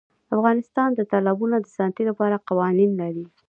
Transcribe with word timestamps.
افغانستان 0.35 0.89
د 0.95 1.01
تالابونه 1.11 1.57
د 1.61 1.65
ساتنې 1.77 2.03
لپاره 2.09 2.43
قوانین 2.49 2.91
لري. 3.01 3.25